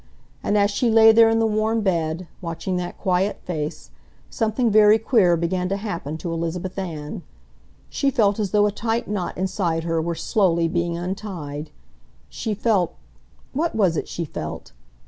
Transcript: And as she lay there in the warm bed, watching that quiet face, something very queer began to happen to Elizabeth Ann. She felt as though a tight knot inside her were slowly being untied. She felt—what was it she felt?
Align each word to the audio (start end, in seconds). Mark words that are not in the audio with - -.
And 0.41 0.57
as 0.57 0.71
she 0.71 0.89
lay 0.89 1.11
there 1.11 1.29
in 1.29 1.37
the 1.37 1.45
warm 1.45 1.81
bed, 1.81 2.25
watching 2.41 2.77
that 2.77 2.97
quiet 2.97 3.39
face, 3.45 3.91
something 4.31 4.71
very 4.71 4.97
queer 4.97 5.37
began 5.37 5.69
to 5.69 5.77
happen 5.77 6.17
to 6.17 6.33
Elizabeth 6.33 6.75
Ann. 6.79 7.21
She 7.87 8.09
felt 8.09 8.39
as 8.39 8.49
though 8.49 8.65
a 8.65 8.71
tight 8.71 9.07
knot 9.07 9.37
inside 9.37 9.83
her 9.83 10.01
were 10.01 10.15
slowly 10.15 10.67
being 10.67 10.97
untied. 10.97 11.69
She 12.29 12.55
felt—what 12.55 13.75
was 13.75 13.95
it 13.95 14.07
she 14.07 14.25
felt? 14.25 14.71